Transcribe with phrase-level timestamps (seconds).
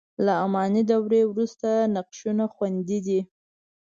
[0.25, 3.19] له اماني دورې وروسته نقشونه خوندي دي.